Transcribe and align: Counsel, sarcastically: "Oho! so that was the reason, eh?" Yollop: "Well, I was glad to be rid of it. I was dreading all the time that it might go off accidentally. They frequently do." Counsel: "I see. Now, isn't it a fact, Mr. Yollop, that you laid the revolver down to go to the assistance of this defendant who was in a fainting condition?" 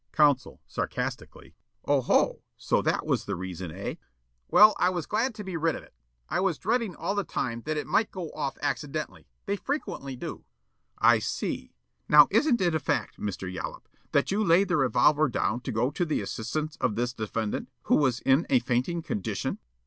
Counsel, 0.13 0.61
sarcastically: 0.65 1.53
"Oho! 1.85 2.41
so 2.57 2.81
that 2.81 3.05
was 3.05 3.25
the 3.25 3.35
reason, 3.35 3.69
eh?" 3.69 3.81
Yollop: 3.83 3.97
"Well, 4.47 4.75
I 4.79 4.89
was 4.89 5.05
glad 5.05 5.35
to 5.35 5.43
be 5.43 5.55
rid 5.55 5.75
of 5.75 5.83
it. 5.83 5.93
I 6.27 6.39
was 6.39 6.57
dreading 6.57 6.95
all 6.95 7.13
the 7.13 7.23
time 7.23 7.61
that 7.67 7.77
it 7.77 7.85
might 7.85 8.09
go 8.09 8.31
off 8.31 8.57
accidentally. 8.63 9.27
They 9.45 9.57
frequently 9.57 10.15
do." 10.15 10.37
Counsel: 10.37 10.45
"I 11.01 11.19
see. 11.19 11.75
Now, 12.09 12.27
isn't 12.31 12.61
it 12.61 12.73
a 12.73 12.79
fact, 12.79 13.19
Mr. 13.19 13.45
Yollop, 13.53 13.87
that 14.11 14.31
you 14.31 14.43
laid 14.43 14.69
the 14.69 14.77
revolver 14.77 15.29
down 15.29 15.61
to 15.61 15.71
go 15.71 15.91
to 15.91 16.03
the 16.03 16.19
assistance 16.21 16.77
of 16.77 16.95
this 16.95 17.13
defendant 17.13 17.69
who 17.83 17.95
was 17.97 18.21
in 18.21 18.47
a 18.49 18.57
fainting 18.57 19.03
condition?" 19.03 19.59